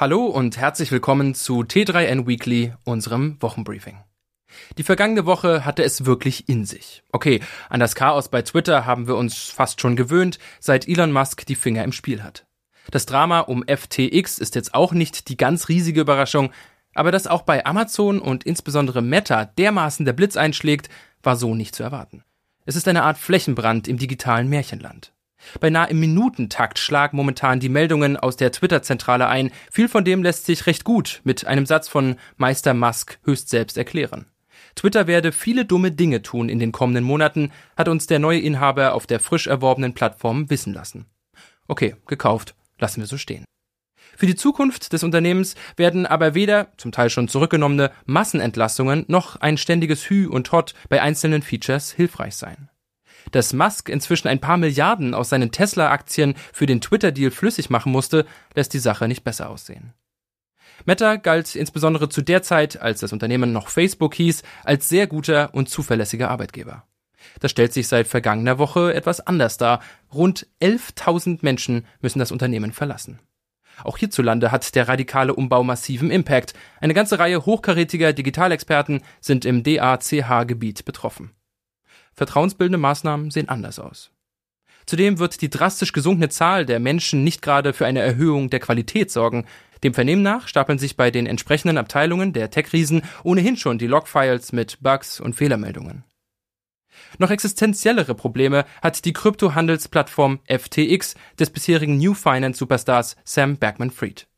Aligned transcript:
Hallo 0.00 0.24
und 0.24 0.56
herzlich 0.56 0.92
willkommen 0.92 1.34
zu 1.34 1.60
T3N 1.60 2.26
Weekly, 2.26 2.72
unserem 2.84 3.36
Wochenbriefing. 3.42 3.98
Die 4.78 4.82
vergangene 4.82 5.26
Woche 5.26 5.66
hatte 5.66 5.84
es 5.84 6.06
wirklich 6.06 6.48
in 6.48 6.64
sich. 6.64 7.02
Okay, 7.12 7.40
an 7.68 7.80
das 7.80 7.94
Chaos 7.94 8.30
bei 8.30 8.40
Twitter 8.40 8.86
haben 8.86 9.06
wir 9.08 9.16
uns 9.16 9.50
fast 9.50 9.78
schon 9.82 9.96
gewöhnt, 9.96 10.38
seit 10.58 10.88
Elon 10.88 11.12
Musk 11.12 11.44
die 11.44 11.54
Finger 11.54 11.84
im 11.84 11.92
Spiel 11.92 12.22
hat. 12.22 12.46
Das 12.90 13.04
Drama 13.04 13.40
um 13.40 13.62
FTX 13.62 14.38
ist 14.38 14.54
jetzt 14.54 14.72
auch 14.72 14.92
nicht 14.92 15.28
die 15.28 15.36
ganz 15.36 15.68
riesige 15.68 16.00
Überraschung, 16.00 16.50
aber 16.94 17.12
dass 17.12 17.26
auch 17.26 17.42
bei 17.42 17.66
Amazon 17.66 18.20
und 18.20 18.44
insbesondere 18.44 19.02
Meta 19.02 19.44
dermaßen 19.44 20.06
der 20.06 20.14
Blitz 20.14 20.38
einschlägt, 20.38 20.88
war 21.22 21.36
so 21.36 21.54
nicht 21.54 21.74
zu 21.74 21.82
erwarten. 21.82 22.24
Es 22.64 22.74
ist 22.74 22.88
eine 22.88 23.02
Art 23.02 23.18
Flächenbrand 23.18 23.86
im 23.86 23.98
digitalen 23.98 24.48
Märchenland. 24.48 25.12
Beinahe 25.60 25.90
im 25.90 26.00
Minutentakt 26.00 26.78
schlagen 26.78 27.16
momentan 27.16 27.60
die 27.60 27.68
Meldungen 27.68 28.16
aus 28.16 28.36
der 28.36 28.52
Twitter-Zentrale 28.52 29.26
ein. 29.28 29.50
Viel 29.70 29.88
von 29.88 30.04
dem 30.04 30.22
lässt 30.22 30.46
sich 30.46 30.66
recht 30.66 30.84
gut 30.84 31.20
mit 31.24 31.46
einem 31.46 31.66
Satz 31.66 31.88
von 31.88 32.16
Meister 32.36 32.74
Musk 32.74 33.18
höchst 33.24 33.48
selbst 33.48 33.76
erklären. 33.76 34.26
Twitter 34.76 35.06
werde 35.06 35.32
viele 35.32 35.64
dumme 35.64 35.90
Dinge 35.92 36.22
tun 36.22 36.48
in 36.48 36.58
den 36.58 36.72
kommenden 36.72 37.04
Monaten, 37.04 37.52
hat 37.76 37.88
uns 37.88 38.06
der 38.06 38.18
neue 38.18 38.40
Inhaber 38.40 38.94
auf 38.94 39.06
der 39.06 39.20
frisch 39.20 39.46
erworbenen 39.46 39.94
Plattform 39.94 40.48
wissen 40.50 40.72
lassen. 40.72 41.06
Okay, 41.66 41.96
gekauft, 42.06 42.54
lassen 42.78 43.00
wir 43.00 43.06
so 43.06 43.18
stehen. 43.18 43.44
Für 44.16 44.26
die 44.26 44.34
Zukunft 44.34 44.92
des 44.92 45.02
Unternehmens 45.02 45.54
werden 45.76 46.04
aber 46.04 46.34
weder, 46.34 46.68
zum 46.76 46.92
Teil 46.92 47.10
schon 47.10 47.28
zurückgenommene, 47.28 47.90
Massenentlassungen 48.04 49.04
noch 49.08 49.36
ein 49.36 49.56
ständiges 49.56 50.08
Hü 50.10 50.26
und 50.26 50.52
Hot 50.52 50.74
bei 50.88 51.00
einzelnen 51.00 51.42
Features 51.42 51.92
hilfreich 51.92 52.36
sein. 52.36 52.68
Dass 53.32 53.52
Musk 53.52 53.88
inzwischen 53.88 54.28
ein 54.28 54.40
paar 54.40 54.56
Milliarden 54.56 55.14
aus 55.14 55.28
seinen 55.28 55.52
Tesla-Aktien 55.52 56.34
für 56.52 56.66
den 56.66 56.80
Twitter-Deal 56.80 57.30
flüssig 57.30 57.70
machen 57.70 57.92
musste, 57.92 58.26
lässt 58.54 58.74
die 58.74 58.78
Sache 58.78 59.08
nicht 59.08 59.24
besser 59.24 59.50
aussehen. 59.50 59.92
Meta 60.86 61.16
galt 61.16 61.54
insbesondere 61.54 62.08
zu 62.08 62.22
der 62.22 62.42
Zeit, 62.42 62.80
als 62.80 63.00
das 63.00 63.12
Unternehmen 63.12 63.52
noch 63.52 63.68
Facebook 63.68 64.14
hieß, 64.14 64.42
als 64.64 64.88
sehr 64.88 65.06
guter 65.06 65.54
und 65.54 65.68
zuverlässiger 65.68 66.30
Arbeitgeber. 66.30 66.84
Das 67.40 67.50
stellt 67.50 67.72
sich 67.72 67.86
seit 67.86 68.06
vergangener 68.06 68.58
Woche 68.58 68.94
etwas 68.94 69.20
anders 69.20 69.58
dar. 69.58 69.80
Rund 70.12 70.46
11.000 70.62 71.40
Menschen 71.42 71.86
müssen 72.00 72.18
das 72.18 72.32
Unternehmen 72.32 72.72
verlassen. 72.72 73.18
Auch 73.84 73.98
hierzulande 73.98 74.52
hat 74.52 74.74
der 74.74 74.88
radikale 74.88 75.34
Umbau 75.34 75.62
massiven 75.62 76.10
Impact. 76.10 76.54
Eine 76.80 76.94
ganze 76.94 77.18
Reihe 77.18 77.46
hochkarätiger 77.46 78.12
Digitalexperten 78.12 79.02
sind 79.20 79.44
im 79.44 79.62
DACH-Gebiet 79.62 80.84
betroffen. 80.84 81.30
Vertrauensbildende 82.14 82.78
Maßnahmen 82.78 83.30
sehen 83.30 83.48
anders 83.48 83.78
aus. 83.78 84.10
Zudem 84.86 85.18
wird 85.18 85.40
die 85.42 85.50
drastisch 85.50 85.92
gesunkene 85.92 86.30
Zahl 86.30 86.66
der 86.66 86.80
Menschen 86.80 87.22
nicht 87.22 87.42
gerade 87.42 87.72
für 87.72 87.86
eine 87.86 88.00
Erhöhung 88.00 88.50
der 88.50 88.60
Qualität 88.60 89.10
sorgen. 89.10 89.46
Dem 89.84 89.94
Vernehmen 89.94 90.22
nach 90.22 90.48
stapeln 90.48 90.78
sich 90.78 90.96
bei 90.96 91.10
den 91.10 91.26
entsprechenden 91.26 91.78
Abteilungen 91.78 92.32
der 92.32 92.50
Tech-Riesen 92.50 93.02
ohnehin 93.22 93.56
schon 93.56 93.78
die 93.78 93.86
Logfiles 93.86 94.52
mit 94.52 94.78
Bugs 94.80 95.20
und 95.20 95.36
Fehlermeldungen. 95.36 96.04
Noch 97.18 97.30
existenziellere 97.30 98.14
Probleme 98.14 98.64
hat 98.82 99.04
die 99.04 99.12
Kryptohandelsplattform 99.12 100.40
FTX 100.46 101.14
des 101.38 101.50
bisherigen 101.50 101.98
New 101.98 102.14
Finance 102.14 102.58
Superstars 102.58 103.16
Sam 103.24 103.56
Backman-Fried. 103.56 104.29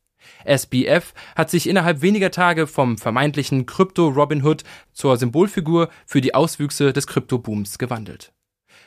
SBF 0.44 1.14
hat 1.36 1.50
sich 1.50 1.68
innerhalb 1.68 2.02
weniger 2.02 2.30
Tage 2.30 2.66
vom 2.66 2.98
vermeintlichen 2.98 3.66
Krypto-Robin 3.66 4.44
Hood 4.44 4.64
zur 4.92 5.16
Symbolfigur 5.16 5.88
für 6.06 6.20
die 6.20 6.34
Auswüchse 6.34 6.92
des 6.92 7.06
Kryptobooms 7.06 7.78
gewandelt. 7.78 8.32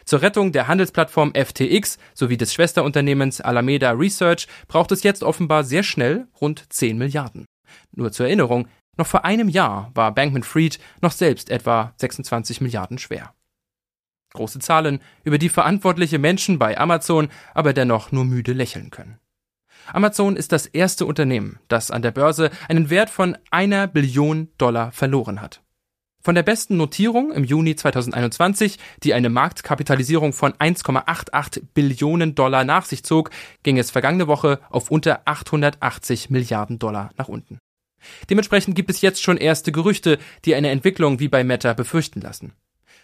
Zur 0.05 0.21
Rettung 0.21 0.51
der 0.51 0.67
Handelsplattform 0.67 1.33
FTX 1.33 1.97
sowie 2.13 2.37
des 2.37 2.53
Schwesterunternehmens 2.53 3.41
Alameda 3.41 3.91
Research 3.91 4.47
braucht 4.67 4.91
es 4.91 5.01
jetzt 5.01 5.23
offenbar 5.23 5.63
sehr 5.63 5.81
schnell 5.81 6.27
rund 6.39 6.71
10 6.71 6.97
Milliarden. 6.97 7.45
Nur 7.91 8.11
zur 8.11 8.27
Erinnerung, 8.27 8.67
noch 8.97 9.07
vor 9.07 9.25
einem 9.25 9.49
Jahr 9.49 9.91
war 9.95 10.13
Bankman-Fried 10.13 10.79
noch 11.01 11.11
selbst 11.11 11.49
etwa 11.49 11.93
26 11.97 12.61
Milliarden 12.61 12.97
schwer. 12.97 13.33
Große 14.33 14.59
Zahlen, 14.59 14.99
über 15.23 15.37
die 15.37 15.49
verantwortliche 15.49 16.19
Menschen 16.19 16.59
bei 16.59 16.77
Amazon 16.77 17.29
aber 17.53 17.73
dennoch 17.73 18.11
nur 18.11 18.25
müde 18.25 18.53
lächeln 18.53 18.91
können. 18.91 19.17
Amazon 19.93 20.35
ist 20.35 20.51
das 20.51 20.65
erste 20.65 21.05
Unternehmen, 21.05 21.59
das 21.67 21.91
an 21.91 22.01
der 22.01 22.11
Börse 22.11 22.49
einen 22.67 22.89
Wert 22.89 23.09
von 23.09 23.37
einer 23.51 23.87
Billion 23.87 24.49
Dollar 24.57 24.91
verloren 24.91 25.41
hat. 25.41 25.61
Von 26.25 26.33
der 26.33 26.41
besten 26.41 26.75
Notierung 26.77 27.31
im 27.31 27.43
Juni 27.43 27.75
2021, 27.75 28.79
die 29.03 29.13
eine 29.13 29.29
Marktkapitalisierung 29.29 30.33
von 30.33 30.53
1,88 30.53 31.61
Billionen 31.75 32.33
Dollar 32.33 32.63
nach 32.63 32.85
sich 32.85 33.03
zog, 33.03 33.29
ging 33.61 33.77
es 33.77 33.91
vergangene 33.91 34.27
Woche 34.27 34.59
auf 34.71 34.89
unter 34.89 35.21
880 35.25 36.31
Milliarden 36.31 36.79
Dollar 36.79 37.11
nach 37.15 37.27
unten. 37.27 37.59
Dementsprechend 38.31 38.75
gibt 38.75 38.89
es 38.89 39.01
jetzt 39.01 39.21
schon 39.21 39.37
erste 39.37 39.71
Gerüchte, 39.71 40.17
die 40.45 40.55
eine 40.55 40.71
Entwicklung 40.71 41.19
wie 41.19 41.27
bei 41.27 41.43
Meta 41.43 41.73
befürchten 41.73 42.21
lassen. 42.21 42.53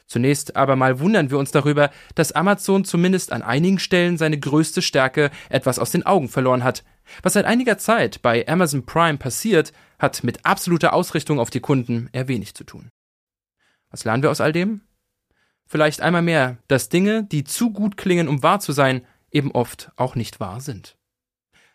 Zunächst 0.08 0.56
aber 0.56 0.76
mal 0.76 1.00
wundern 1.00 1.30
wir 1.30 1.38
uns 1.38 1.52
darüber, 1.52 1.90
dass 2.16 2.32
Amazon 2.32 2.84
zumindest 2.84 3.32
an 3.32 3.42
einigen 3.42 3.80
Stellen 3.80 4.18
seine 4.18 4.40
größte 4.40 4.82
Stärke 4.82 5.32
etwas 5.50 5.80
aus 5.80 5.92
den 5.92 6.06
Augen 6.06 6.30
verloren 6.30 6.64
hat. 6.64 6.84
Was 7.24 7.34
seit 7.34 7.46
einiger 7.46 7.78
Zeit 7.78 8.22
bei 8.22 8.48
Amazon 8.48 8.86
Prime 8.86 9.18
passiert, 9.18 9.74
hat 10.00 10.24
mit 10.24 10.46
absoluter 10.46 10.94
Ausrichtung 10.94 11.40
auf 11.40 11.50
die 11.50 11.60
Kunden 11.60 12.10
eher 12.12 12.28
wenig 12.28 12.54
zu 12.56 12.64
tun. 12.64 12.90
Was 13.90 14.04
lernen 14.04 14.24
wir 14.24 14.32
aus 14.32 14.42
all 14.42 14.52
dem? 14.52 14.82
Vielleicht 15.68 16.02
einmal 16.02 16.22
mehr, 16.22 16.58
dass 16.68 16.90
Dinge, 16.90 17.24
die 17.24 17.44
zu 17.44 17.72
gut 17.72 17.96
klingen, 17.96 18.28
um 18.28 18.44
wahr 18.44 18.60
zu 18.60 18.72
sein, 18.72 19.06
eben 19.32 19.52
oft 19.52 19.92
auch 19.96 20.16
nicht 20.16 20.40
wahr 20.40 20.60
sind. 20.60 20.98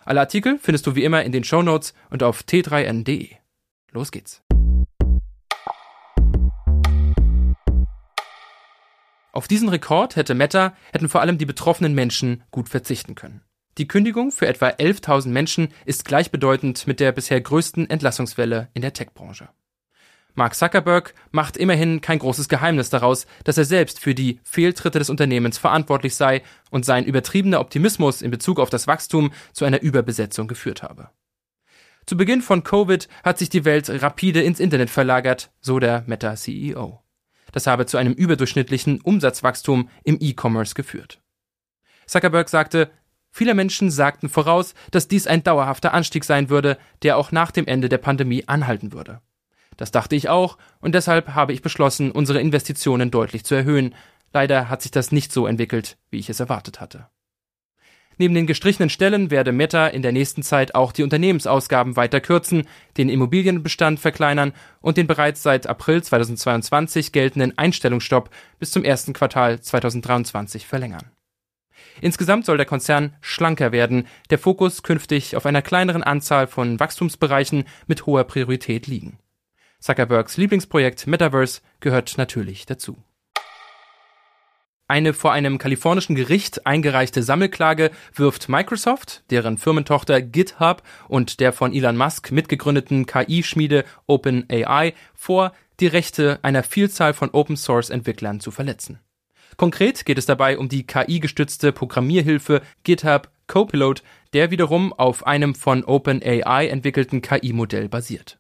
Alle 0.05 0.21
Artikel 0.21 0.59
findest 0.59 0.87
du 0.87 0.95
wie 0.95 1.05
immer 1.05 1.25
in 1.25 1.33
den 1.33 1.45
Show 1.45 1.63
Notes 1.63 1.95
und 2.11 2.23
auf 2.23 2.43
t3n.de. 2.43 3.31
Los 3.93 4.13
geht's. 4.13 4.43
Auf 9.37 9.49
diesen 9.49 9.69
Rekord 9.69 10.17
hätte 10.17 10.35
Meta, 10.35 10.75
hätten 10.95 11.11
vor 11.11 11.21
allem 11.21 11.37
die 11.37 11.45
betroffenen 11.45 11.93
Menschen 11.93 12.43
gut 12.51 12.71
verzichten 12.71 13.15
können. 13.15 13.43
Die 13.77 13.87
Kündigung 13.87 14.33
für 14.33 14.47
etwa 14.47 14.69
11.000 14.69 15.29
Menschen 15.29 15.69
ist 15.85 16.07
gleichbedeutend 16.07 16.87
mit 16.87 17.01
der 17.01 17.13
bisher 17.13 17.39
größten 17.39 17.91
Entlassungswelle 17.91 18.71
in 18.73 18.81
der 18.81 18.95
Tech-Branche. 18.95 19.51
Mark 20.35 20.55
Zuckerberg 20.55 21.13
macht 21.33 21.59
immerhin 21.59 22.01
kein 22.01 22.19
großes 22.19 22.49
Geheimnis 22.49 22.89
daraus, 22.89 23.27
dass 23.45 23.59
er 23.59 23.67
selbst 23.67 24.01
für 24.01 24.15
die 24.15 24.41
Fehltritte 24.43 25.01
des 25.01 25.11
Unternehmens 25.11 25.59
verantwortlich 25.59 26.15
sei 26.15 26.43
und 26.71 26.87
sein 26.87 27.05
übertriebener 27.05 27.61
Optimismus 27.61 28.23
in 28.23 28.31
Bezug 28.31 28.59
auf 28.59 28.71
das 28.71 28.87
Wachstum 28.87 29.33
zu 29.53 29.67
einer 29.67 29.83
Überbesetzung 29.83 30.49
geführt 30.49 30.83
habe. 30.83 31.11
Zu 32.07 32.17
Beginn 32.17 32.41
von 32.41 32.65
Covid 32.65 33.07
hat 33.23 33.37
sich 33.37 33.51
die 33.51 33.67
Welt 33.67 33.91
rapide 34.03 34.41
ins 34.41 34.61
Internet 34.61 34.89
verlagert, 34.89 35.51
so 35.61 35.79
der 35.79 36.05
Meta-CEO. 36.07 37.03
Das 37.57 37.67
habe 37.67 37.87
zu 37.87 37.97
einem 37.97 38.13
überdurchschnittlichen 38.13 39.01
Umsatzwachstum 39.01 39.89
im 40.05 40.19
E-Commerce 40.21 40.75
geführt. 40.75 41.23
Zuckerberg 42.07 42.51
sagte, 42.51 42.91
viele 43.31 43.55
Menschen 43.55 43.91
sagten 43.91 44.29
voraus, 44.29 44.75
dass 44.91 45.09
dies 45.09 45.27
ein 45.27 45.43
dauerhafter 45.43 45.95
Anstieg 45.95 46.27
sein 46.27 46.51
würde, 46.51 46.77
der 47.03 47.17
auch 47.17 47.33
nach 47.33 47.51
dem 47.51 47.67
Ende 47.67 47.89
der 47.89 47.97
Pandemie 47.97 48.47
anhalten 48.47 48.93
würde. 48.93 49.23
Das 49.79 49.91
dachte 49.91 50.17
ich 50.17 50.29
auch, 50.29 50.59
und 50.81 50.95
deshalb 50.95 51.29
habe 51.29 51.55
ich 51.55 51.63
beschlossen, 51.63 52.11
unsere 52.11 52.43
Investitionen 52.43 53.11
deutlich 53.11 53.43
zu 53.47 53.55
erhöhen. 53.55 53.95
Leider 54.35 54.69
hat 54.69 54.83
sich 54.83 54.91
das 54.91 55.11
nicht 55.11 55.33
so 55.33 55.47
entwickelt, 55.47 55.97
wie 56.11 56.19
ich 56.19 56.29
es 56.29 56.41
erwartet 56.41 56.79
hatte. 56.83 57.09
Neben 58.19 58.35
den 58.35 58.47
gestrichenen 58.47 58.89
Stellen 58.89 59.31
werde 59.31 59.53
Meta 59.53 59.89
in 59.89 60.01
der 60.01 60.13
nächsten 60.13 60.43
Zeit 60.43 60.75
auch 60.75 60.93
die 60.93 61.03
Unternehmensausgaben 61.03 61.97
weiter 61.97 62.21
kürzen, 62.21 62.67
den 62.97 63.11
Immobilienbestand 63.11 64.01
verkleinern 64.01 64.55
und 64.81 64.97
den 64.97 65.07
bereits 65.07 65.43
seit 65.43 65.67
April 65.67 66.03
2022 66.03 67.13
geltenden 67.13 67.59
Einstellungsstopp 67.59 68.31
bis 68.59 68.71
zum 68.71 68.85
ersten 68.85 69.13
Quartal 69.13 69.61
2023 69.61 70.67
verlängern. 70.67 71.11
Insgesamt 72.01 72.47
soll 72.47 72.57
der 72.57 72.67
Konzern 72.67 73.15
schlanker 73.21 73.71
werden, 73.71 74.07
der 74.31 74.39
Fokus 74.39 74.83
künftig 74.83 75.37
auf 75.37 75.45
einer 75.45 75.63
kleineren 75.63 76.03
Anzahl 76.03 76.47
von 76.47 76.81
Wachstumsbereichen 76.81 77.65
mit 77.87 78.07
hoher 78.07 78.25
Priorität 78.25 78.87
liegen. 78.87 79.19
Zuckerbergs 79.79 80.39
Lieblingsprojekt 80.39 81.07
Metaverse 81.07 81.61
gehört 81.81 82.17
natürlich 82.17 82.65
dazu. 82.65 82.97
Eine 84.89 85.15
vor 85.15 85.33
einem 85.33 85.59
kalifornischen 85.59 86.15
Gericht 86.15 86.65
eingereichte 86.65 87.25
Sammelklage 87.25 87.91
wirft 88.15 88.49
Microsoft, 88.49 89.25
deren 89.31 89.59
Firmentochter 89.59 90.23
GitHub 90.23 90.83
und 91.09 91.41
der 91.41 91.53
von 91.53 91.73
Elon 91.73 91.97
Musk 91.97 92.31
mitgegründeten 92.31 93.05
KI-Schmiede 93.05 93.85
OpenAI 94.07 94.95
vor, 95.13 95.53
die 95.81 95.89
Rechte 95.89 96.39
einer 96.43 96.63
Vielzahl 96.63 97.15
von 97.15 97.31
Open-Source-Entwicklern 97.31 98.39
zu 98.39 98.53
verletzen. 98.53 99.01
Konkret 99.57 100.05
geht 100.05 100.19
es 100.19 100.27
dabei 100.27 100.57
um 100.57 100.69
die 100.69 100.87
KI-gestützte 100.87 101.73
Programmierhilfe 101.73 102.63
GitHub 102.85 103.29
Copilot, 103.49 104.05
der 104.35 104.53
wiederum 104.53 104.93
auf 104.93 105.27
einem 105.27 105.57
von 105.57 105.83
OpenAI 105.83 106.69
entwickelten 106.69 107.23
KI-Modell 107.23 107.89
basiert. 107.89 108.39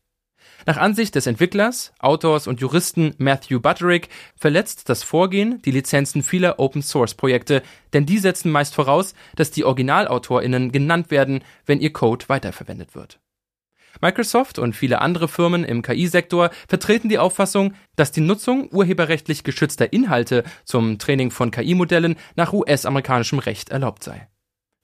Nach 0.64 0.79
Ansicht 0.79 1.14
des 1.14 1.26
Entwicklers, 1.26 1.93
Autors 1.99 2.47
und 2.47 2.61
Juristen 2.61 3.14
Matthew 3.19 3.61
Butterick 3.61 4.08
verletzt 4.37 4.88
das 4.88 5.03
Vorgehen 5.03 5.61
die 5.62 5.70
Lizenzen 5.70 6.23
vieler 6.23 6.58
Open-Source-Projekte, 6.58 7.62
denn 7.93 8.06
die 8.06 8.19
setzen 8.19 8.50
meist 8.50 8.75
voraus, 8.75 9.14
dass 9.37 9.50
die 9.50 9.64
OriginalautorInnen 9.64 10.73
genannt 10.73 11.11
werden, 11.11 11.44
wenn 11.67 11.81
ihr 11.81 11.93
Code 11.93 12.29
weiterverwendet 12.29 12.94
wird. 12.94 13.20
Microsoft 14.00 14.58
und 14.58 14.75
viele 14.75 15.00
andere 15.00 15.29
Firmen 15.29 15.64
im 15.64 15.82
KI-Sektor 15.82 16.50
vertreten 16.69 17.08
die 17.08 17.19
Auffassung, 17.19 17.75
dass 17.97 18.12
die 18.12 18.20
Nutzung 18.20 18.69
urheberrechtlich 18.70 19.44
geschützter 19.44 19.93
Inhalte 19.93 20.44
zum 20.64 20.99
Training 20.99 21.31
von 21.31 21.50
KI-Modellen 21.50 22.17
nach 22.35 22.53
US-amerikanischem 22.53 23.38
Recht 23.38 23.70
erlaubt 23.70 24.05
sei. 24.05 24.29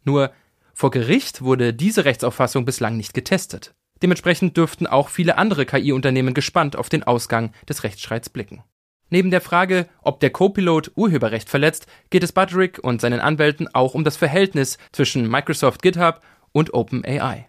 Nur 0.05 0.33
vor 0.75 0.91
Gericht 0.91 1.43
wurde 1.43 1.75
diese 1.75 2.05
Rechtsauffassung 2.05 2.65
bislang 2.65 2.97
nicht 2.97 3.15
getestet. 3.15 3.75
Dementsprechend 4.03 4.57
dürften 4.57 4.89
auch 4.89 5.09
viele 5.09 5.39
andere 5.39 5.65
KI-Unternehmen 5.65 6.35
gespannt 6.35 6.77
auf 6.77 6.89
den 6.89 7.05
Ausgang 7.05 7.53
des 7.69 7.85
Rechtsstreits 7.85 8.31
blicken. 8.31 8.65
Neben 9.11 9.31
der 9.31 9.41
Frage, 9.41 9.89
ob 10.03 10.21
der 10.21 10.31
Copilot 10.31 10.93
Urheberrecht 10.97 11.49
verletzt, 11.49 11.87
geht 12.11 12.25
es 12.25 12.33
Budrick 12.33 12.81
und 12.83 13.01
seinen 13.01 13.21
Anwälten 13.21 13.73
auch 13.75 13.95
um 13.95 14.05
das 14.05 14.17
Verhältnis 14.17 14.79
zwischen 14.91 15.31
Microsoft 15.31 15.83
GitHub 15.83 16.21
und 16.51 16.75
OpenAI. 16.75 17.49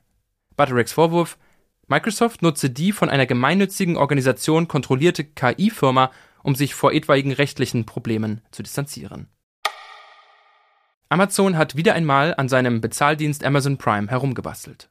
Buttericks 0.55 0.91
Vorwurf, 0.91 1.37
Microsoft 1.87 2.41
nutze 2.41 2.69
die 2.69 2.91
von 2.91 3.09
einer 3.09 3.25
gemeinnützigen 3.25 3.97
Organisation 3.97 4.67
kontrollierte 4.67 5.23
KI-Firma, 5.23 6.11
um 6.43 6.53
sich 6.53 6.75
vor 6.75 6.91
etwaigen 6.91 7.31
rechtlichen 7.31 7.85
Problemen 7.85 8.41
zu 8.51 8.61
distanzieren. 8.61 9.27
Amazon 11.09 11.57
hat 11.57 11.75
wieder 11.75 11.93
einmal 11.93 12.35
an 12.35 12.49
seinem 12.49 12.81
Bezahldienst 12.81 13.43
Amazon 13.43 13.77
Prime 13.77 14.09
herumgebastelt. 14.09 14.89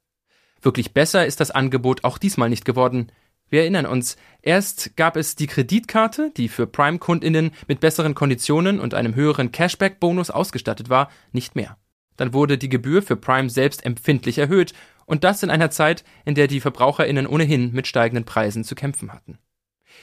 Wirklich 0.62 0.94
besser 0.94 1.26
ist 1.26 1.40
das 1.40 1.50
Angebot 1.50 2.04
auch 2.04 2.18
diesmal 2.18 2.48
nicht 2.48 2.64
geworden. 2.64 3.10
Wir 3.50 3.62
erinnern 3.62 3.84
uns, 3.84 4.16
erst 4.40 4.96
gab 4.96 5.16
es 5.16 5.36
die 5.36 5.48
Kreditkarte, 5.48 6.32
die 6.36 6.48
für 6.48 6.66
Prime-Kundinnen 6.66 7.50
mit 7.66 7.80
besseren 7.80 8.14
Konditionen 8.14 8.80
und 8.80 8.94
einem 8.94 9.14
höheren 9.14 9.52
Cashback-Bonus 9.52 10.30
ausgestattet 10.30 10.88
war, 10.88 11.10
nicht 11.32 11.56
mehr. 11.56 11.76
Dann 12.16 12.32
wurde 12.32 12.56
die 12.56 12.68
Gebühr 12.68 13.02
für 13.02 13.16
Prime 13.16 13.50
selbst 13.50 13.84
empfindlich 13.84 14.38
erhöht 14.38 14.72
und 15.04 15.24
das 15.24 15.42
in 15.42 15.50
einer 15.50 15.70
Zeit, 15.70 16.04
in 16.24 16.34
der 16.34 16.46
die 16.46 16.60
Verbraucherinnen 16.60 17.26
ohnehin 17.26 17.72
mit 17.72 17.86
steigenden 17.86 18.24
Preisen 18.24 18.64
zu 18.64 18.74
kämpfen 18.74 19.12
hatten. 19.12 19.38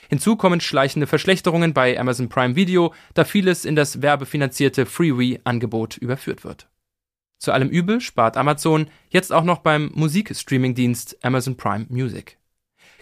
Hinzu 0.09 0.35
kommen 0.35 0.59
schleichende 0.59 1.07
Verschlechterungen 1.07 1.73
bei 1.73 1.99
Amazon 1.99 2.29
Prime 2.29 2.55
Video, 2.55 2.93
da 3.13 3.23
vieles 3.23 3.65
in 3.65 3.75
das 3.75 4.01
werbefinanzierte 4.01 4.85
Freewee-Angebot 4.85 5.97
überführt 5.97 6.43
wird. 6.43 6.67
Zu 7.39 7.53
allem 7.53 7.69
Übel 7.69 8.01
spart 8.01 8.35
Amazon 8.35 8.89
jetzt 9.09 9.31
auch 9.31 9.45
noch 9.45 9.59
beim 9.59 9.91
Musikstreaming-Dienst 9.95 11.23
Amazon 11.23 11.55
Prime 11.55 11.85
Music. 11.89 12.37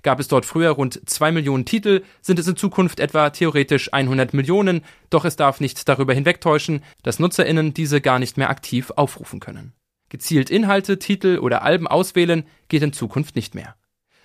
Gab 0.03 0.19
es 0.19 0.27
dort 0.27 0.45
früher 0.45 0.69
rund 0.69 1.09
zwei 1.09 1.31
Millionen 1.31 1.65
Titel, 1.65 2.03
sind 2.21 2.37
es 2.37 2.47
in 2.47 2.55
Zukunft 2.55 2.99
etwa 2.99 3.31
theoretisch 3.31 3.91
100 3.91 4.35
Millionen, 4.35 4.81
doch 5.09 5.25
es 5.25 5.37
darf 5.37 5.59
nicht 5.59 5.89
darüber 5.89 6.13
hinwegtäuschen, 6.13 6.83
dass 7.01 7.17
NutzerInnen 7.17 7.73
diese 7.73 7.99
gar 7.99 8.19
nicht 8.19 8.37
mehr 8.37 8.51
aktiv 8.51 8.91
aufrufen 8.95 9.39
können. 9.39 9.73
Gezielt 10.09 10.51
Inhalte, 10.51 10.99
Titel 10.99 11.39
oder 11.39 11.63
Alben 11.63 11.87
auswählen 11.87 12.45
geht 12.67 12.83
in 12.83 12.93
Zukunft 12.93 13.35
nicht 13.35 13.55
mehr. 13.55 13.75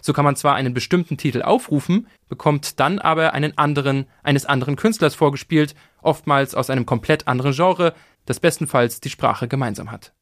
So 0.03 0.13
kann 0.13 0.25
man 0.25 0.37
zwar 0.37 0.57
einen 0.57 0.75
bestimmten 0.75 1.17
Titel 1.17 1.43
aufrufen, 1.43 2.09
bekommt 2.29 2.81
dann 2.81 2.99
aber 2.99 3.33
einen 3.33 3.57
anderen, 3.57 4.07
eines 4.23 4.45
anderen 4.45 4.77
Künstlers 4.77 5.15
vorgespielt, 5.15 5.75
oftmals 6.03 6.55
aus 6.55 6.71
einem 6.71 6.87
komplett 6.87 7.29
anderen 7.29 7.53
Genre, 7.53 7.95
das 8.27 8.41
bestenfalls 8.41 9.01
die 9.01 9.11
Sprache 9.11 9.49
gemeinsam 9.49 9.91
hat. 9.91 10.13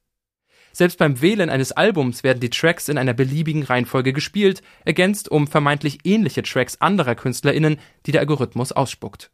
Selbst 0.72 0.98
beim 0.98 1.20
Wählen 1.20 1.50
eines 1.50 1.72
Albums 1.72 2.22
werden 2.22 2.40
die 2.40 2.50
Tracks 2.50 2.88
in 2.88 2.96
einer 2.96 3.14
beliebigen 3.14 3.64
Reihenfolge 3.64 4.12
gespielt, 4.12 4.62
ergänzt 4.84 5.28
um 5.28 5.46
vermeintlich 5.46 5.98
ähnliche 6.04 6.42
Tracks 6.42 6.80
anderer 6.80 7.16
KünstlerInnen, 7.16 7.78
die 8.06 8.12
der 8.12 8.20
Algorithmus 8.20 8.72
ausspuckt. 8.72 9.30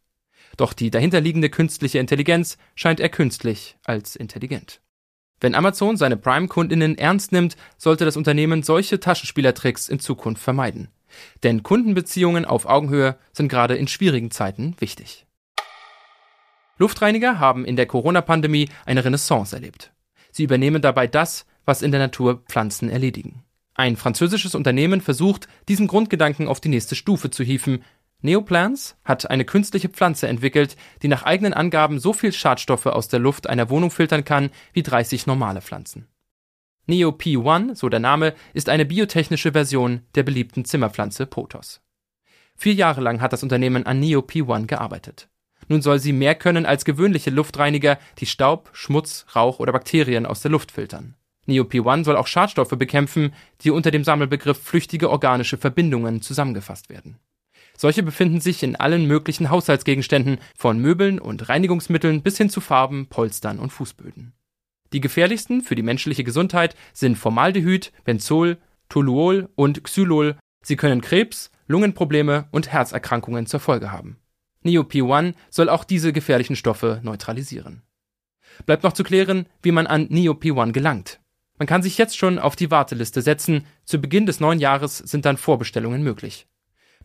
Doch 0.55 0.73
die 0.73 0.89
dahinterliegende 0.89 1.49
künstliche 1.49 1.99
Intelligenz 1.99 2.57
scheint 2.73 2.99
eher 2.99 3.09
künstlich 3.09 3.77
als 3.83 4.15
intelligent. 4.15 4.81
Wenn 5.39 5.53
Amazon 5.53 5.97
seine 5.97 6.17
Prime-Kundinnen 6.17 6.97
ernst 6.97 7.31
nimmt, 7.31 7.57
sollte 7.77 8.05
das 8.05 8.17
Unternehmen 8.17 8.63
solche 8.63 8.99
Taschenspielertricks 8.99 9.87
in 9.87 9.99
Zukunft 9.99 10.41
vermeiden. 10.41 10.89
Denn 11.43 11.61
Kundenbeziehungen 11.61 12.45
auf 12.45 12.65
Augenhöhe 12.65 13.17
sind 13.31 13.47
gerade 13.47 13.75
in 13.75 13.87
schwierigen 13.87 14.31
Zeiten 14.31 14.75
wichtig. 14.79 15.26
Luftreiniger 16.77 17.39
haben 17.39 17.65
in 17.65 17.75
der 17.75 17.85
Corona-Pandemie 17.85 18.69
eine 18.85 19.03
Renaissance 19.03 19.55
erlebt. 19.55 19.91
Sie 20.31 20.43
übernehmen 20.43 20.81
dabei 20.81 21.07
das, 21.07 21.45
was 21.65 21.81
in 21.81 21.91
der 21.91 21.99
Natur 21.99 22.43
Pflanzen 22.47 22.89
erledigen. 22.89 23.43
Ein 23.73 23.95
französisches 23.95 24.55
Unternehmen 24.55 25.01
versucht, 25.01 25.47
diesen 25.67 25.87
Grundgedanken 25.87 26.47
auf 26.47 26.59
die 26.59 26.69
nächste 26.69 26.95
Stufe 26.95 27.29
zu 27.29 27.43
hieven 27.43 27.83
Neoplants 28.21 28.97
hat 29.03 29.29
eine 29.29 29.45
künstliche 29.45 29.89
Pflanze 29.89 30.27
entwickelt, 30.27 30.75
die 31.03 31.07
nach 31.07 31.23
eigenen 31.23 31.53
Angaben 31.53 31.99
so 31.99 32.13
viel 32.13 32.31
Schadstoffe 32.31 32.87
aus 32.87 33.07
der 33.07 33.19
Luft 33.19 33.47
einer 33.47 33.69
Wohnung 33.69 33.91
filtern 33.91 34.23
kann 34.23 34.49
wie 34.73 34.81
30 34.81 35.27
normale 35.27 35.61
Pflanzen. 35.61 36.07
NeoP1, 36.87 37.75
so 37.75 37.89
der 37.89 37.99
Name, 37.99 38.33
ist 38.53 38.69
eine 38.69 38.85
biotechnische 38.85 39.51
Version 39.51 40.01
der 40.15 40.23
beliebten 40.23 40.65
Zimmerpflanze 40.65 41.27
Pothos. 41.27 41.81
Vier 42.55 42.73
Jahre 42.73 43.01
lang 43.01 43.21
hat 43.21 43.33
das 43.33 43.43
Unternehmen 43.43 43.85
an 43.85 44.01
NeoP1 44.01 44.65
gearbeitet. 44.65 45.29
Nun 45.67 45.81
soll 45.81 45.99
sie 45.99 46.13
mehr 46.13 46.35
können 46.35 46.65
als 46.65 46.85
gewöhnliche 46.85 47.29
Luftreiniger, 47.29 47.99
die 48.19 48.25
Staub, 48.25 48.69
Schmutz, 48.73 49.25
Rauch 49.35 49.59
oder 49.59 49.73
Bakterien 49.73 50.25
aus 50.25 50.41
der 50.41 50.51
Luft 50.51 50.71
filtern. 50.71 51.15
NeoP1 51.47 52.03
soll 52.03 52.17
auch 52.17 52.27
Schadstoffe 52.27 52.77
bekämpfen, 52.77 53.33
die 53.61 53.71
unter 53.71 53.91
dem 53.91 54.03
Sammelbegriff 54.03 54.61
flüchtige 54.61 55.09
organische 55.09 55.57
Verbindungen 55.57 56.21
zusammengefasst 56.21 56.89
werden. 56.89 57.17
Solche 57.77 58.03
befinden 58.03 58.41
sich 58.41 58.63
in 58.63 58.75
allen 58.75 59.05
möglichen 59.05 59.49
Haushaltsgegenständen, 59.49 60.39
von 60.55 60.79
Möbeln 60.79 61.19
und 61.19 61.47
Reinigungsmitteln 61.47 62.23
bis 62.23 62.37
hin 62.37 62.49
zu 62.49 62.59
Farben, 62.59 63.07
Polstern 63.07 63.59
und 63.59 63.71
Fußböden. 63.71 64.33
Die 64.93 65.01
gefährlichsten 65.01 65.61
für 65.61 65.75
die 65.75 65.83
menschliche 65.83 66.23
Gesundheit 66.23 66.75
sind 66.93 67.17
Formaldehyd, 67.17 67.91
Benzol, 68.03 68.57
Toluol 68.89 69.49
und 69.55 69.83
Xylol. 69.83 70.37
Sie 70.63 70.75
können 70.75 71.01
Krebs, 71.01 71.51
Lungenprobleme 71.67 72.47
und 72.51 72.71
Herzerkrankungen 72.71 73.45
zur 73.45 73.59
Folge 73.59 73.91
haben. 73.91 74.17
NeoP1 74.65 75.33
soll 75.49 75.69
auch 75.69 75.83
diese 75.83 76.13
gefährlichen 76.13 76.55
Stoffe 76.55 76.99
neutralisieren. 77.03 77.83
Bleibt 78.65 78.83
noch 78.83 78.93
zu 78.93 79.03
klären, 79.03 79.47
wie 79.61 79.71
man 79.71 79.87
an 79.87 80.07
NeoP1 80.07 80.71
gelangt. 80.71 81.19
Man 81.57 81.67
kann 81.67 81.81
sich 81.81 81.97
jetzt 81.97 82.17
schon 82.17 82.37
auf 82.37 82.55
die 82.55 82.71
Warteliste 82.71 83.21
setzen. 83.21 83.65
Zu 83.83 83.99
Beginn 83.99 84.25
des 84.25 84.39
neuen 84.39 84.59
Jahres 84.59 84.97
sind 84.99 85.25
dann 85.25 85.37
Vorbestellungen 85.37 86.03
möglich. 86.03 86.47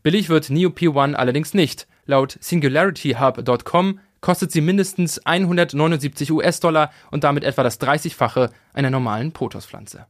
Billig 0.02 0.28
wird 0.28 0.50
Neo 0.50 0.70
P1 0.70 1.14
allerdings 1.14 1.54
nicht. 1.54 1.86
Laut 2.06 2.36
SingularityHub.com 2.40 4.00
kostet 4.20 4.50
sie 4.50 4.60
mindestens 4.60 5.20
179 5.20 6.32
US-Dollar 6.32 6.92
und 7.10 7.24
damit 7.24 7.44
etwa 7.44 7.62
das 7.62 7.80
30-fache 7.80 8.50
einer 8.72 8.90
normalen 8.90 9.32
Pothos-Pflanze. 9.32 10.06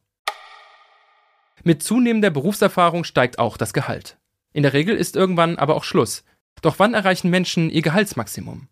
Mit 1.63 1.83
zunehmender 1.83 2.31
Berufserfahrung 2.31 3.05
steigt 3.05 3.39
auch 3.39 3.57
das 3.57 3.73
Gehalt. 3.73 4.17
In 4.53 4.63
der 4.63 4.73
Regel 4.73 4.97
ist 4.97 5.15
irgendwann 5.15 5.59
aber 5.59 5.77
auch 5.77 5.85
Schluss. 5.85 6.25
Doch 6.61 6.79
wann 6.79 6.95
erreichen 6.95 7.31
Menschen 7.31 7.71
ihr 7.71 7.83
Gehaltsmaximum? 7.83 8.69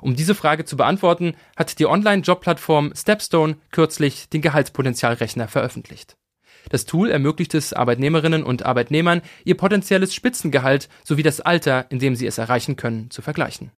Um 0.00 0.16
diese 0.16 0.34
Frage 0.34 0.64
zu 0.64 0.76
beantworten, 0.76 1.34
hat 1.56 1.78
die 1.78 1.86
Online-Jobplattform 1.86 2.92
Stepstone 2.96 3.56
kürzlich 3.70 4.28
den 4.28 4.42
Gehaltspotenzialrechner 4.42 5.46
veröffentlicht. 5.46 6.16
Das 6.70 6.84
Tool 6.84 7.10
ermöglicht 7.10 7.54
es 7.54 7.72
Arbeitnehmerinnen 7.72 8.42
und 8.42 8.64
Arbeitnehmern, 8.64 9.22
ihr 9.44 9.56
potenzielles 9.56 10.14
Spitzengehalt 10.14 10.88
sowie 11.04 11.22
das 11.22 11.40
Alter, 11.40 11.86
in 11.90 11.98
dem 11.98 12.16
sie 12.16 12.26
es 12.26 12.38
erreichen 12.38 12.76
können, 12.76 13.10
zu 13.10 13.22
vergleichen. 13.22 13.70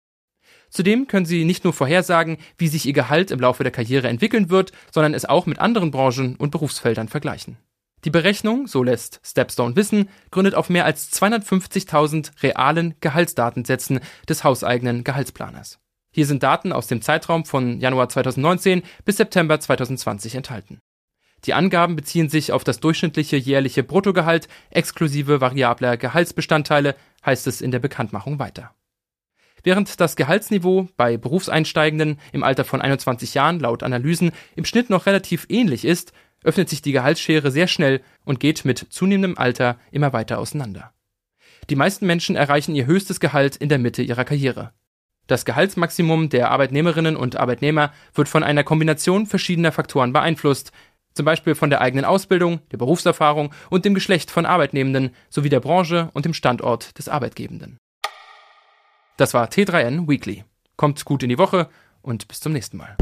Zudem 0.69 1.07
können 1.07 1.25
sie 1.25 1.45
nicht 1.45 1.63
nur 1.63 1.73
vorhersagen, 1.73 2.37
wie 2.57 2.67
sich 2.67 2.85
ihr 2.85 2.93
Gehalt 2.93 3.31
im 3.31 3.39
Laufe 3.39 3.63
der 3.63 3.71
Karriere 3.71 4.07
entwickeln 4.07 4.49
wird, 4.49 4.71
sondern 4.91 5.13
es 5.13 5.25
auch 5.25 5.45
mit 5.45 5.59
anderen 5.59 5.91
Branchen 5.91 6.35
und 6.35 6.51
Berufsfeldern 6.51 7.07
vergleichen. 7.07 7.57
Die 8.05 8.11
Berechnung, 8.11 8.67
so 8.67 8.83
lässt 8.83 9.19
Stepstone 9.23 9.75
wissen, 9.75 10.09
gründet 10.29 10.53
auf 10.53 10.69
mehr 10.69 10.85
als 10.85 11.11
250.000 11.11 12.43
realen 12.43 12.93
Gehaltsdatensätzen 13.01 13.99
des 14.29 14.43
hauseigenen 14.43 15.03
Gehaltsplaners. 15.03 15.79
Hier 16.11 16.27
sind 16.27 16.43
Daten 16.43 16.71
aus 16.71 16.85
dem 16.85 17.01
Zeitraum 17.01 17.45
von 17.45 17.79
Januar 17.79 18.07
2019 18.07 18.83
bis 19.05 19.17
September 19.17 19.59
2020 19.59 20.35
enthalten. 20.35 20.79
Die 21.45 21.55
Angaben 21.55 21.95
beziehen 21.95 22.29
sich 22.29 22.51
auf 22.51 22.63
das 22.63 22.79
durchschnittliche 22.79 23.37
jährliche 23.37 23.83
Bruttogehalt 23.83 24.47
exklusive 24.69 25.41
variabler 25.41 25.97
Gehaltsbestandteile, 25.97 26.95
heißt 27.25 27.47
es 27.47 27.59
in 27.59 27.71
der 27.71 27.79
Bekanntmachung 27.79 28.37
weiter. 28.37 28.75
Während 29.63 29.99
das 29.99 30.15
Gehaltsniveau 30.15 30.89
bei 30.95 31.17
Berufseinsteigenden 31.17 32.19
im 32.31 32.43
Alter 32.43 32.65
von 32.65 32.81
21 32.81 33.33
Jahren 33.33 33.59
laut 33.59 33.81
Analysen 33.81 34.31
im 34.55 34.63
Schnitt 34.63 34.91
noch 34.91 35.07
relativ 35.07 35.47
ähnlich 35.49 35.85
ist, 35.85 36.13
öffnet 36.45 36.69
sich 36.69 36.81
die 36.81 36.91
Gehaltsschere 36.91 37.51
sehr 37.51 37.67
schnell 37.67 38.01
und 38.23 38.39
geht 38.39 38.63
mit 38.63 38.87
zunehmendem 38.89 39.37
Alter 39.37 39.77
immer 39.91 40.13
weiter 40.13 40.39
auseinander. 40.39 40.93
Die 41.69 41.75
meisten 41.75 42.05
Menschen 42.05 42.35
erreichen 42.35 42.75
ihr 42.75 42.85
höchstes 42.85 43.19
Gehalt 43.19 43.55
in 43.55 43.69
der 43.69 43.79
Mitte 43.79 44.03
ihrer 44.03 44.23
Karriere. 44.23 44.71
Das 45.27 45.45
Gehaltsmaximum 45.45 46.29
der 46.29 46.51
Arbeitnehmerinnen 46.51 47.17
und 47.17 47.35
Arbeitnehmer 47.35 47.91
wird 48.13 48.29
von 48.29 48.43
einer 48.43 48.63
Kombination 48.63 49.25
verschiedener 49.25 49.71
Faktoren 49.71 50.13
beeinflusst, 50.13 50.71
zum 51.13 51.25
Beispiel 51.25 51.55
von 51.55 51.69
der 51.69 51.81
eigenen 51.81 52.05
Ausbildung, 52.05 52.59
der 52.71 52.77
Berufserfahrung 52.77 53.51
und 53.69 53.85
dem 53.85 53.95
Geschlecht 53.95 54.29
von 54.29 54.45
Arbeitnehmenden 54.45 55.15
sowie 55.29 55.49
der 55.49 55.61
Branche 55.61 56.09
und 56.13 56.25
dem 56.25 56.33
Standort 56.33 56.97
des 56.99 57.09
Arbeitgebenden. 57.09 57.77
Das 59.17 59.33
war 59.33 59.47
T3N 59.47 60.07
Weekly. 60.07 60.43
Kommt 60.75 61.03
gut 61.05 61.23
in 61.23 61.29
die 61.29 61.37
Woche 61.37 61.69
und 62.01 62.27
bis 62.27 62.41
zum 62.41 62.51
nächsten 62.51 62.77
Mal. 62.77 62.97